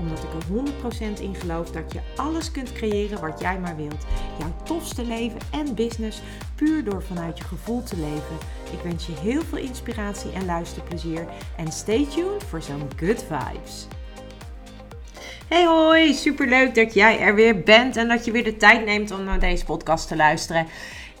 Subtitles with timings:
[0.00, 4.06] Omdat ik er 100% in geloof dat je alles kunt creëren wat jij maar wilt.
[4.38, 6.20] Jouw tofste leven en business
[6.54, 8.36] puur door vanuit je gevoel te leven.
[8.72, 11.26] Ik wens je heel veel inspiratie en luisterplezier.
[11.56, 13.86] En stay tuned voor zo'n good vibes.
[15.48, 19.10] Hey hoi, superleuk dat jij er weer bent en dat je weer de tijd neemt
[19.10, 20.66] om naar deze podcast te luisteren.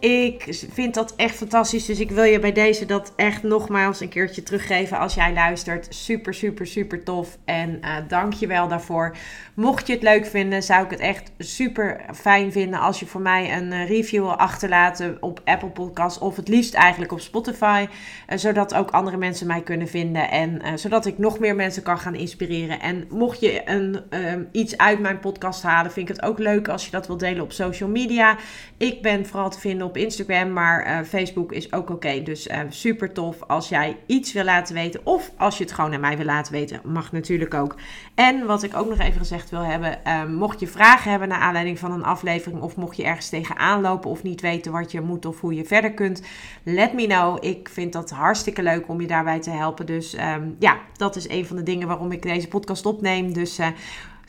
[0.00, 1.86] Ik vind dat echt fantastisch.
[1.86, 5.86] Dus ik wil je bij deze dat echt nogmaals een keertje teruggeven als jij luistert.
[5.94, 7.38] Super, super, super tof.
[7.44, 9.16] En uh, dank je wel daarvoor.
[9.54, 13.20] Mocht je het leuk vinden, zou ik het echt super fijn vinden als je voor
[13.20, 16.18] mij een eh, review wil achterlaten op Apple Podcasts.
[16.18, 17.86] Of het liefst eigenlijk op Spotify.
[18.28, 20.30] Uh, zodat ook andere mensen mij kunnen vinden.
[20.30, 22.80] En zodat ik nog meer mensen kan gaan inspireren.
[22.80, 24.04] En mocht je een,
[24.52, 27.42] iets uit mijn podcast halen, vind ik het ook leuk als je dat wilt delen
[27.42, 28.36] op social media.
[28.76, 32.22] Ik ben vooral te vinden op op Instagram, maar uh, Facebook is ook oké.
[32.22, 35.00] Dus uh, super tof als jij iets wil laten weten.
[35.04, 37.74] Of als je het gewoon aan mij wil laten weten, mag natuurlijk ook.
[38.14, 41.38] En wat ik ook nog even gezegd wil hebben, uh, mocht je vragen hebben naar
[41.40, 45.00] aanleiding van een aflevering, of mocht je ergens tegenaan lopen of niet weten wat je
[45.00, 46.22] moet of hoe je verder kunt,
[46.62, 47.44] let me know.
[47.44, 49.86] Ik vind dat hartstikke leuk om je daarbij te helpen.
[49.86, 53.32] Dus um, ja, dat is een van de dingen waarom ik deze podcast opneem.
[53.32, 53.58] Dus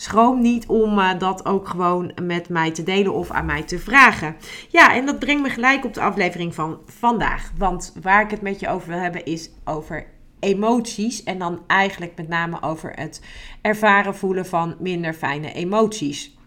[0.01, 3.79] Schroom niet om uh, dat ook gewoon met mij te delen of aan mij te
[3.79, 4.35] vragen.
[4.69, 7.51] Ja, en dat brengt me gelijk op de aflevering van vandaag.
[7.57, 10.05] Want waar ik het met je over wil hebben is over
[10.39, 11.23] emoties.
[11.23, 13.21] En dan eigenlijk met name over het
[13.61, 16.37] ervaren voelen van minder fijne emoties.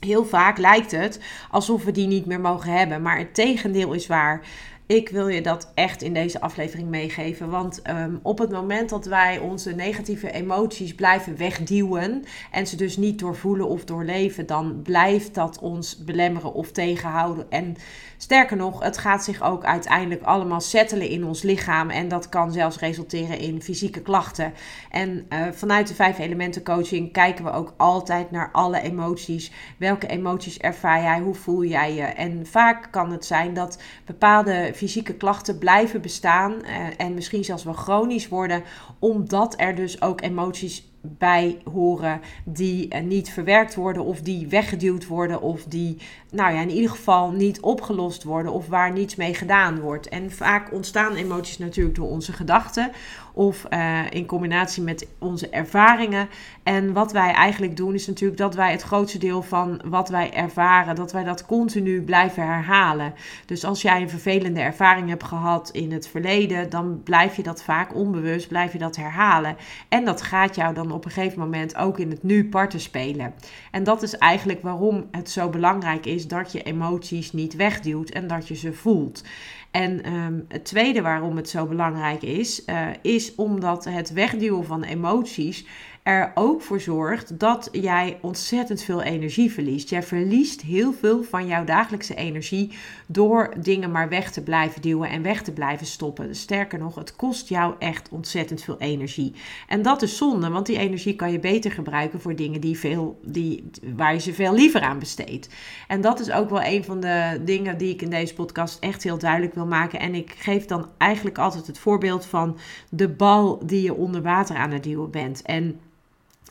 [0.00, 3.02] Heel vaak lijkt het alsof we die niet meer mogen hebben.
[3.02, 4.40] Maar het tegendeel is waar.
[4.86, 7.50] Ik wil je dat echt in deze aflevering meegeven.
[7.50, 12.96] Want um, op het moment dat wij onze negatieve emoties blijven wegduwen en ze dus
[12.96, 17.50] niet doorvoelen of doorleven, dan blijft dat ons belemmeren of tegenhouden.
[17.50, 17.76] En
[18.16, 21.90] sterker nog, het gaat zich ook uiteindelijk allemaal settelen in ons lichaam.
[21.90, 24.52] En dat kan zelfs resulteren in fysieke klachten.
[24.90, 29.52] En uh, vanuit de vijf elementen coaching kijken we ook altijd naar alle emoties.
[29.78, 31.20] Welke emoties ervaar jij?
[31.20, 32.02] Hoe voel jij je?
[32.02, 37.64] En vaak kan het zijn dat bepaalde fysieke klachten blijven bestaan uh, en misschien zelfs
[37.64, 38.62] wel chronisch worden,
[38.98, 45.06] omdat er dus ook emoties bij horen die uh, niet verwerkt worden of die weggeduwd
[45.06, 45.96] worden of die,
[46.30, 50.08] nou ja, in ieder geval niet opgelost worden of waar niets mee gedaan wordt.
[50.08, 52.92] En vaak ontstaan emoties natuurlijk door onze gedachten
[53.36, 56.28] of uh, in combinatie met onze ervaringen.
[56.62, 60.32] En wat wij eigenlijk doen is natuurlijk dat wij het grootste deel van wat wij
[60.32, 63.14] ervaren, dat wij dat continu blijven herhalen.
[63.46, 67.62] Dus als jij een vervelende ervaring hebt gehad in het verleden, dan blijf je dat
[67.62, 69.56] vaak onbewust, blijf je dat herhalen.
[69.88, 73.34] En dat gaat jou dan op een gegeven moment ook in het nu parten spelen.
[73.70, 78.26] En dat is eigenlijk waarom het zo belangrijk is dat je emoties niet wegduwt en
[78.26, 79.22] dat je ze voelt.
[79.70, 84.82] En um, het tweede waarom het zo belangrijk is, uh, is omdat het wegduwen van
[84.82, 85.66] emoties
[86.06, 89.90] er ook voor zorgt dat jij ontzettend veel energie verliest.
[89.90, 92.72] Jij verliest heel veel van jouw dagelijkse energie
[93.06, 96.34] door dingen maar weg te blijven duwen en weg te blijven stoppen.
[96.34, 99.34] Sterker nog, het kost jou echt ontzettend veel energie.
[99.66, 103.20] En dat is zonde, want die energie kan je beter gebruiken voor dingen die veel,
[103.24, 105.48] die, waar je ze veel liever aan besteedt.
[105.88, 109.02] En dat is ook wel een van de dingen die ik in deze podcast echt
[109.02, 110.00] heel duidelijk wil maken.
[110.00, 112.58] En ik geef dan eigenlijk altijd het voorbeeld van
[112.90, 115.42] de bal die je onder water aan het duwen bent.
[115.42, 115.80] En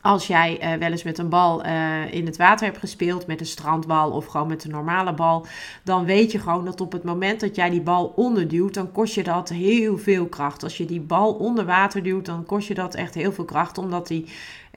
[0.05, 3.39] als jij uh, wel eens met een bal uh, in het water hebt gespeeld, met
[3.39, 5.45] een strandbal of gewoon met een normale bal,
[5.83, 9.15] dan weet je gewoon dat op het moment dat jij die bal onderduwt, dan kost
[9.15, 10.63] je dat heel veel kracht.
[10.63, 13.77] Als je die bal onder water duwt, dan kost je dat echt heel veel kracht,
[13.77, 14.25] omdat die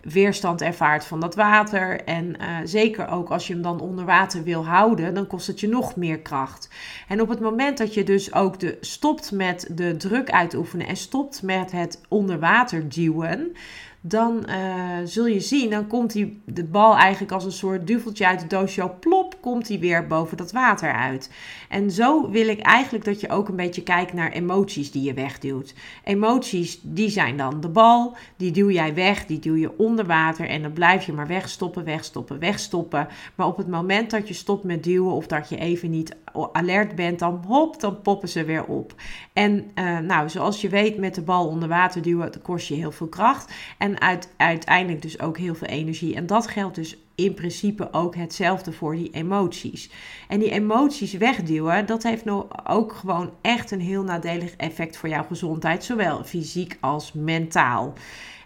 [0.03, 2.05] weerstand ervaart van dat water.
[2.05, 5.61] En uh, zeker ook als je hem dan onder water wil houden, dan kost het
[5.61, 6.69] je nog meer kracht.
[7.09, 10.97] En op het moment dat je dus ook de, stopt met de druk uitoefenen en
[10.97, 13.57] stopt met het onder water duwen,
[14.01, 18.27] dan uh, zul je zien, dan komt die, de bal eigenlijk als een soort duveltje
[18.27, 21.31] uit het doosje, plop, komt die weer boven dat water uit.
[21.69, 25.15] En zo wil ik eigenlijk dat je ook een beetje kijkt naar emoties die je
[25.15, 25.75] wegduwt.
[26.05, 30.49] Emoties, die zijn dan de bal, die duw jij weg, die duw je onder water
[30.49, 33.09] en dan blijf je maar wegstoppen, wegstoppen, wegstoppen.
[33.35, 36.17] Maar op het moment dat je stopt met duwen of dat je even niet
[36.53, 38.95] alert bent, dan hop, dan poppen ze weer op.
[39.33, 42.93] En uh, nou, zoals je weet, met de bal onder water duwen, kost je heel
[42.93, 43.53] veel kracht.
[43.89, 46.15] En uit, uiteindelijk dus ook heel veel energie.
[46.15, 49.91] En dat geldt dus in principe ook hetzelfde voor die emoties.
[50.29, 55.09] En die emoties wegduwen, dat heeft nog ook gewoon echt een heel nadelig effect voor
[55.09, 57.95] jouw gezondheid, zowel fysiek als mentaal.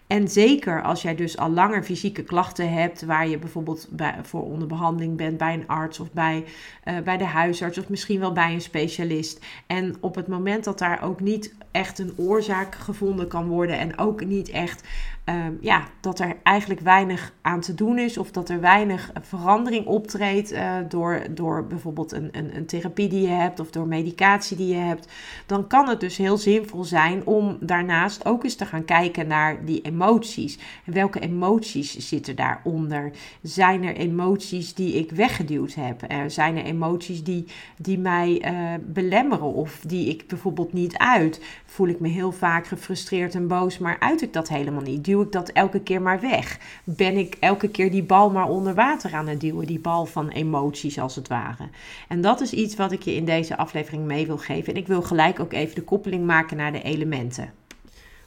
[0.07, 4.43] En zeker als jij dus al langer fysieke klachten hebt, waar je bijvoorbeeld bij, voor
[4.43, 6.43] onderbehandeling bent bij een arts of bij,
[6.85, 9.45] uh, bij de huisarts of misschien wel bij een specialist.
[9.67, 13.97] En op het moment dat daar ook niet echt een oorzaak gevonden kan worden en
[13.97, 14.83] ook niet echt
[15.23, 19.85] Ehm, ja, dat er eigenlijk weinig aan te doen is of dat er weinig verandering
[19.85, 24.57] optreedt uh, door, door bijvoorbeeld een, een, een, therapie die je hebt of door medicatie
[24.57, 25.07] die je hebt,
[25.45, 29.65] dan kan het dus heel zinvol zijn om daarnaast ook eens te gaan kijken naar
[29.65, 30.59] die emoties.
[30.85, 33.11] En welke emoties zitten daaronder?
[33.41, 36.11] Zijn er emoties die ik weggeduwd heb?
[36.11, 37.45] Uh, zijn er emoties die,
[37.77, 41.41] die mij uh, belemmeren of die ik bijvoorbeeld niet uit?
[41.65, 45.03] Voel ik me heel vaak gefrustreerd en boos, maar uit ik dat helemaal niet?
[45.13, 46.59] Duw ik dat elke keer maar weg?
[46.83, 49.67] Ben ik elke keer die bal maar onder water aan het duwen?
[49.67, 51.69] Die bal van emoties als het ware.
[52.07, 54.73] En dat is iets wat ik je in deze aflevering mee wil geven.
[54.73, 57.53] En ik wil gelijk ook even de koppeling maken naar de elementen.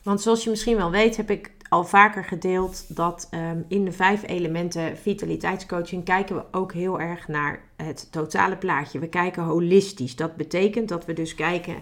[0.02, 3.92] Want zoals je misschien wel weet, heb ik al vaker gedeeld dat um, in de
[3.92, 8.98] vijf elementen vitaliteitscoaching kijken we ook heel erg naar het totale plaatje.
[8.98, 10.16] We kijken holistisch.
[10.16, 11.76] Dat betekent dat we dus kijken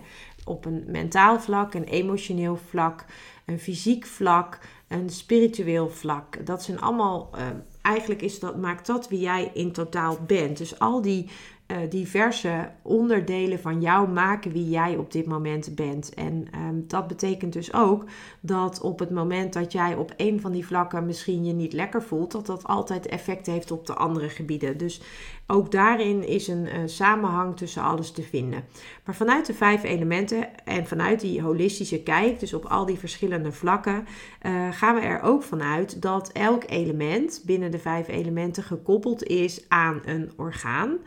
[0.45, 3.05] op een mentaal vlak, een emotioneel vlak,
[3.45, 4.59] een fysiek vlak,
[4.89, 6.47] een spiritueel vlak.
[6.47, 7.47] Dat zijn allemaal, uh,
[7.83, 10.59] eigenlijk is dat, maakt dat wie jij in totaal bent.
[10.59, 11.31] Dus al die
[11.75, 16.15] uh, diverse onderdelen van jou maken wie jij op dit moment bent.
[16.15, 18.05] En um, dat betekent dus ook
[18.41, 22.03] dat op het moment dat jij op een van die vlakken misschien je niet lekker
[22.03, 24.77] voelt, dat dat altijd effect heeft op de andere gebieden.
[24.77, 25.01] Dus
[25.47, 28.65] ook daarin is een samenhang tussen alles te vinden.
[29.05, 33.53] Maar vanuit de vijf elementen en vanuit die holistische kijk, dus op al die verschillende
[33.53, 34.07] vlakken,
[34.43, 39.65] uh, gaan we er ook vanuit dat elk element binnen de vijf elementen gekoppeld is
[39.69, 40.99] aan een orgaan.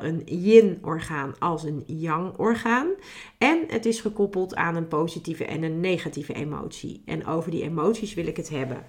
[0.00, 2.88] Een yin-orgaan als een yang-orgaan.
[3.38, 7.02] En het is gekoppeld aan een positieve en een negatieve emotie.
[7.04, 8.84] En over die emoties wil ik het hebben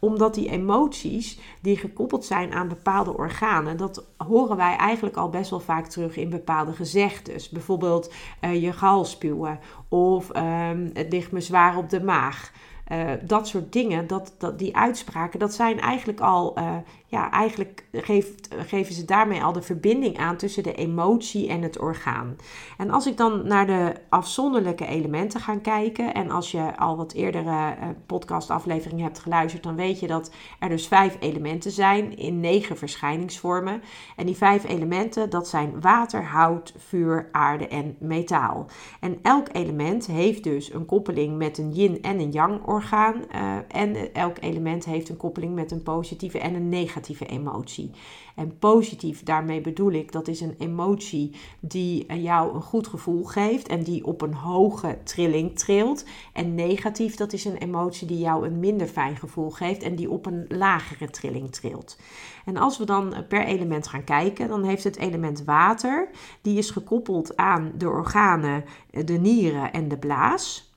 [0.00, 5.50] omdat die emoties die gekoppeld zijn aan bepaalde organen, dat horen wij eigenlijk al best
[5.50, 7.48] wel vaak terug in bepaalde gezegdes.
[7.48, 9.58] Bijvoorbeeld uh, je gal spuwen
[9.88, 12.52] of um, het ligt me zwaar op de maag.
[12.92, 16.76] Uh, dat soort dingen, dat, dat, die uitspraken, dat zijn eigenlijk al uh,
[17.06, 21.78] ja, eigenlijk geeft, geven ze daarmee al de verbinding aan tussen de emotie en het
[21.78, 22.36] orgaan.
[22.78, 27.12] En als ik dan naar de afzonderlijke elementen ga kijken, en als je al wat
[27.12, 32.40] eerdere uh, podcastafleveringen hebt geluisterd, dan weet je dat er dus vijf elementen zijn in
[32.40, 33.82] negen verschijningsvormen.
[34.16, 38.66] En die vijf elementen, dat zijn water, hout, vuur, aarde en metaal.
[39.00, 42.78] En elk element heeft dus een koppeling met een yin en een yang orgaan.
[42.82, 47.90] Uh, en elk element heeft een koppeling met een positieve en een negatieve emotie.
[48.34, 53.24] En positief, daarmee bedoel ik, dat is een emotie die eh, jou een goed gevoel
[53.24, 56.04] geeft en die op een hoge trilling trilt.
[56.32, 60.10] En negatief, dat is een emotie die jou een minder fijn gevoel geeft en die
[60.10, 61.98] op een lagere trilling trilt.
[62.44, 66.08] En als we dan per element gaan kijken, dan heeft het element water,
[66.42, 70.69] die is gekoppeld aan de organen, de nieren en de blaas.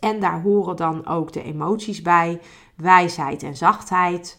[0.00, 2.40] En daar horen dan ook de emoties bij,
[2.76, 4.38] wijsheid en zachtheid,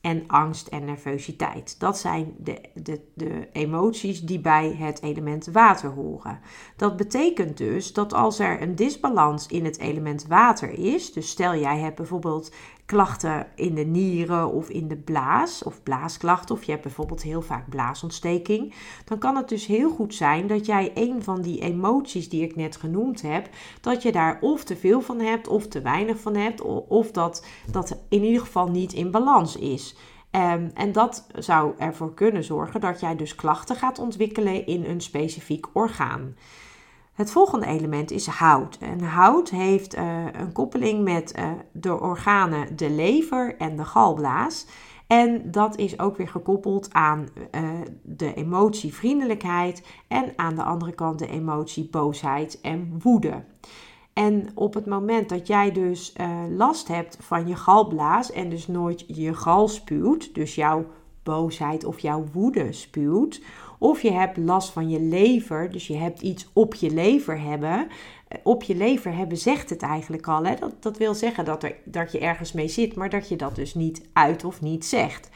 [0.00, 1.80] en angst en nervositeit.
[1.80, 6.40] Dat zijn de, de, de emoties die bij het element water horen.
[6.76, 11.54] Dat betekent dus dat als er een disbalans in het element water is, dus stel
[11.54, 12.52] jij hebt bijvoorbeeld
[12.90, 17.42] klachten in de nieren of in de blaas, of blaasklachten, of je hebt bijvoorbeeld heel
[17.42, 22.28] vaak blaasontsteking, dan kan het dus heel goed zijn dat jij een van die emoties
[22.28, 23.48] die ik net genoemd heb,
[23.80, 27.46] dat je daar of te veel van hebt, of te weinig van hebt, of dat
[27.70, 29.96] dat in ieder geval niet in balans is.
[30.30, 35.00] Um, en dat zou ervoor kunnen zorgen dat jij dus klachten gaat ontwikkelen in een
[35.00, 36.34] specifiek orgaan.
[37.20, 38.78] Het volgende element is hout.
[38.78, 44.66] En hout heeft uh, een koppeling met uh, de organen de lever en de galblaas.
[45.06, 47.70] En dat is ook weer gekoppeld aan uh,
[48.02, 53.44] de emotie vriendelijkheid en aan de andere kant de emotie boosheid en woede.
[54.12, 56.12] En op het moment dat jij dus
[56.56, 60.86] last hebt van je galblaas en dus nooit je gal spuwt, dus jouw
[61.22, 63.42] boosheid of jouw woede spuwt,
[63.82, 67.88] of je hebt last van je lever, dus je hebt iets op je lever hebben.
[68.28, 70.44] Eh, op je lever hebben zegt het eigenlijk al.
[70.44, 70.54] Hè?
[70.54, 73.54] Dat, dat wil zeggen dat, er, dat je ergens mee zit, maar dat je dat
[73.54, 75.28] dus niet uit of niet zegt.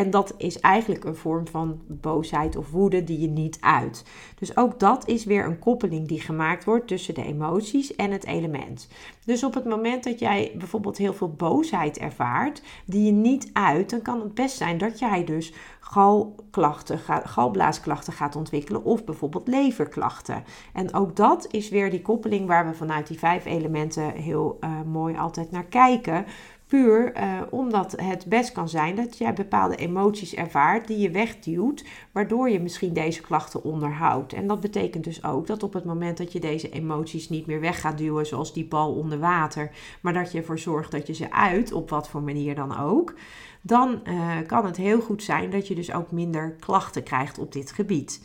[0.00, 4.04] En dat is eigenlijk een vorm van boosheid of woede die je niet uit.
[4.38, 8.26] Dus ook dat is weer een koppeling die gemaakt wordt tussen de emoties en het
[8.26, 8.88] element.
[9.24, 13.90] Dus op het moment dat jij bijvoorbeeld heel veel boosheid ervaart, die je niet uit,
[13.90, 20.44] dan kan het best zijn dat jij dus galklachten, galblaasklachten gaat ontwikkelen of bijvoorbeeld leverklachten.
[20.72, 24.70] En ook dat is weer die koppeling waar we vanuit die vijf elementen heel uh,
[24.82, 26.26] mooi altijd naar kijken.
[26.70, 31.84] Puur uh, omdat het best kan zijn dat jij bepaalde emoties ervaart die je wegduwt,
[32.12, 34.32] waardoor je misschien deze klachten onderhoudt.
[34.32, 37.60] En dat betekent dus ook dat op het moment dat je deze emoties niet meer
[37.60, 41.14] weg gaat duwen, zoals die bal onder water, maar dat je ervoor zorgt dat je
[41.14, 43.14] ze uit, op wat voor manier dan ook,
[43.62, 47.52] dan uh, kan het heel goed zijn dat je dus ook minder klachten krijgt op
[47.52, 48.20] dit gebied.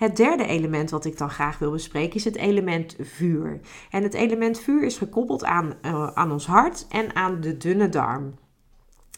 [0.00, 3.60] Het derde element wat ik dan graag wil bespreken is het element vuur.
[3.90, 7.88] En het element vuur is gekoppeld aan, uh, aan ons hart en aan de dunne
[7.88, 8.34] darm.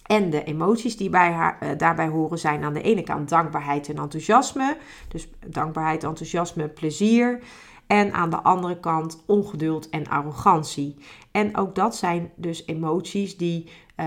[0.06, 3.88] En de emoties die bij haar, uh, daarbij horen zijn aan de ene kant dankbaarheid
[3.88, 4.76] en enthousiasme.
[5.08, 7.42] Dus dankbaarheid, enthousiasme, plezier.
[7.86, 10.96] En aan de andere kant ongeduld en arrogantie.
[11.30, 14.06] En ook dat zijn dus emoties die, uh,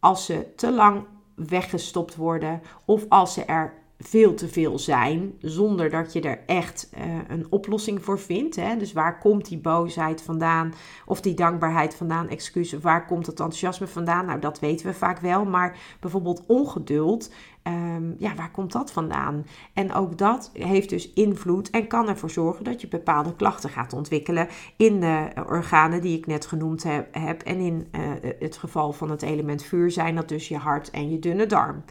[0.00, 5.90] als ze te lang weggestopt worden of als ze er veel te veel zijn, zonder
[5.90, 8.56] dat je er echt uh, een oplossing voor vindt.
[8.56, 8.76] Hè?
[8.76, 10.74] Dus waar komt die boosheid vandaan,
[11.06, 14.26] of die dankbaarheid vandaan, excuses, waar komt het enthousiasme vandaan?
[14.26, 19.46] Nou, dat weten we vaak wel, maar bijvoorbeeld ongeduld, um, ja, waar komt dat vandaan?
[19.72, 23.92] En ook dat heeft dus invloed en kan ervoor zorgen dat je bepaalde klachten gaat
[23.92, 27.42] ontwikkelen in de organen die ik net genoemd heb.
[27.42, 28.00] En in uh,
[28.38, 31.84] het geval van het element vuur zijn dat dus je hart en je dunne darm.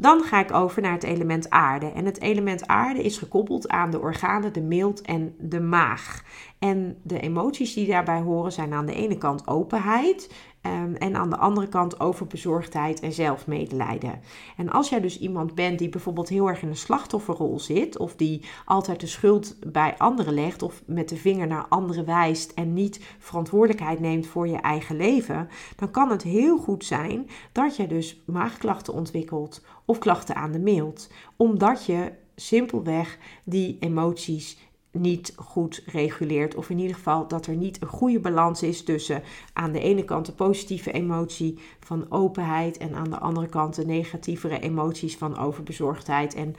[0.00, 1.86] Dan ga ik over naar het element aarde.
[1.86, 6.24] En het element aarde is gekoppeld aan de organen, de mild en de maag.
[6.58, 11.30] En de emoties die daarbij horen zijn aan de ene kant openheid, Um, en aan
[11.30, 14.20] de andere kant overbezorgdheid en zelfmedelijden.
[14.56, 18.16] En als jij dus iemand bent die bijvoorbeeld heel erg in een slachtofferrol zit, of
[18.16, 22.72] die altijd de schuld bij anderen legt, of met de vinger naar anderen wijst en
[22.72, 27.86] niet verantwoordelijkheid neemt voor je eigen leven, dan kan het heel goed zijn dat je
[27.86, 34.58] dus maagklachten ontwikkelt of klachten aan de mild, omdat je simpelweg die emoties
[34.90, 36.54] niet goed reguleert.
[36.54, 40.04] Of in ieder geval dat er niet een goede balans is tussen aan de ene
[40.04, 45.38] kant de positieve emotie van openheid en aan de andere kant de negatievere emoties van
[45.38, 46.54] overbezorgdheid en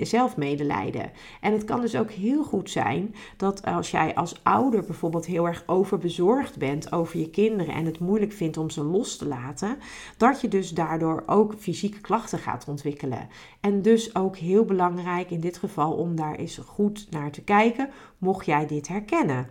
[0.00, 1.10] zelfmedelijden.
[1.40, 5.46] En het kan dus ook heel goed zijn dat als jij als ouder bijvoorbeeld heel
[5.46, 9.78] erg overbezorgd bent over je kinderen en het moeilijk vindt om ze los te laten,
[10.16, 13.28] dat je dus daardoor ook fysieke klachten gaat ontwikkelen.
[13.60, 17.90] En dus ook heel belangrijk in dit geval om daar eens goed naar te kijken,
[18.18, 19.48] mocht jij dit herkennen.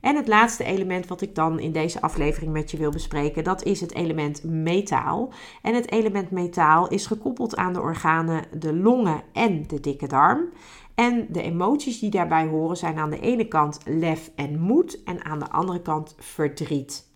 [0.00, 3.62] En het laatste element wat ik dan in deze aflevering met je wil bespreken, dat
[3.62, 5.32] is het element metaal.
[5.62, 10.48] En het element metaal is gekoppeld aan de organen de longen en de dikke darm.
[10.94, 15.24] En de emoties die daarbij horen zijn aan de ene kant lef en moed en
[15.24, 17.08] aan de andere kant verdriet.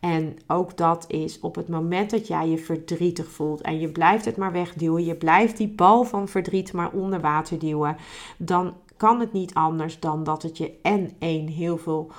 [0.00, 4.24] En ook dat is op het moment dat jij je verdrietig voelt en je blijft
[4.24, 7.96] het maar wegduwen, je blijft die bal van verdriet maar onder water duwen,
[8.36, 12.10] dan kan het niet anders dan dat het je en één heel veel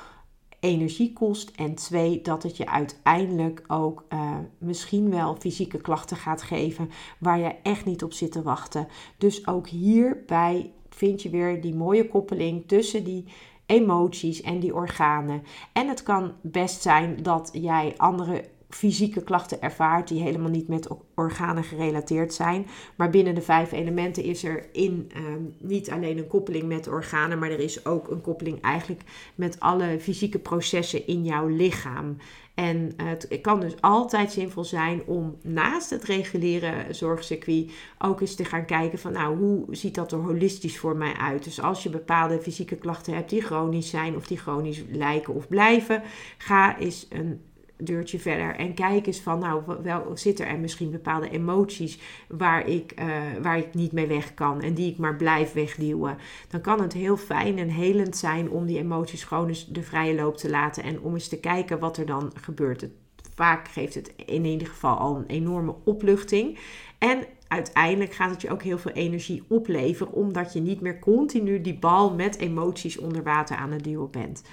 [0.60, 6.42] energie kost en twee dat het je uiteindelijk ook uh, misschien wel fysieke klachten gaat
[6.42, 6.90] geven
[7.20, 8.88] waar je echt niet op zit te wachten.
[9.18, 13.26] Dus ook hierbij vind je weer die mooie koppeling tussen die
[13.66, 15.44] emoties en die organen.
[15.74, 18.44] En het kan best zijn dat jij andere
[18.76, 22.68] fysieke klachten ervaart die helemaal niet met organen gerelateerd zijn.
[22.96, 27.40] Maar binnen de vijf elementen is er in ehm, niet alleen een koppeling met organen,
[27.40, 29.02] maar er is ook een koppeling eigenlijk
[29.36, 32.18] met alle fysieke processen in jouw lichaam.
[32.54, 38.46] En het kan dus altijd zinvol zijn om naast het reguliere zorgcircuit ook eens te
[38.46, 41.44] gaan kijken van nou hoe ziet dat er holistisch voor mij uit.
[41.44, 45.48] Dus als je bepaalde fysieke klachten hebt die chronisch zijn of die chronisch lijken of
[45.48, 46.02] blijven,
[46.38, 47.42] ga eens een
[47.78, 52.94] deurtje verder en kijk eens van, nou, wel zitten er misschien bepaalde emoties waar ik,
[53.00, 53.06] uh,
[53.42, 56.18] waar ik niet mee weg kan en die ik maar blijf wegduwen.
[56.50, 60.16] Dan kan het heel fijn en helend zijn om die emoties gewoon eens de vrije
[60.16, 62.88] loop te laten en om eens te kijken wat er dan gebeurt.
[63.36, 66.58] vaak geeft het in ieder geval al een enorme opluchting.
[66.98, 71.62] En uiteindelijk gaat het je ook heel veel energie opleveren, omdat je niet meer continu
[71.62, 74.44] die bal met emoties onder water aan het duwen bent.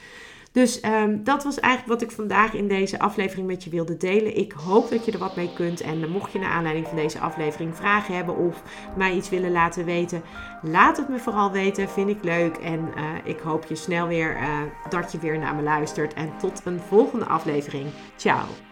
[0.53, 4.37] Dus um, dat was eigenlijk wat ik vandaag in deze aflevering met je wilde delen.
[4.37, 5.81] Ik hoop dat je er wat mee kunt.
[5.81, 8.63] En mocht je naar aanleiding van deze aflevering vragen hebben of
[8.97, 10.23] mij iets willen laten weten,
[10.63, 11.89] laat het me vooral weten.
[11.89, 12.57] Vind ik leuk.
[12.57, 16.15] En uh, ik hoop je snel weer uh, dat je weer naar me luistert.
[16.15, 17.87] En tot een volgende aflevering.
[18.17, 18.72] Ciao.